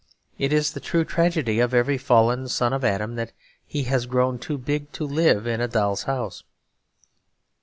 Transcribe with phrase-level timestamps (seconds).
[0.39, 3.33] It is the true tragedy of every fallen son of Adam that
[3.67, 6.43] he has grown too big to live in a doll's house.